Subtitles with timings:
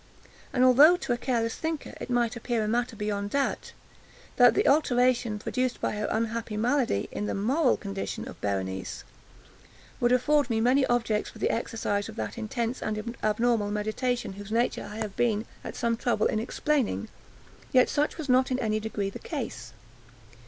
[0.51, 3.71] And although, to a careless thinker, it might appear a matter beyond doubt,
[4.37, 9.03] that the alteration produced by her unhappy malady, in the moral condition of Berenice,
[9.99, 14.51] would afford me many objects for the exercise of that intense and abnormal meditation whose
[14.51, 17.07] nature I have been at some trouble in explaining,
[17.71, 19.71] yet such was not in any degree the case.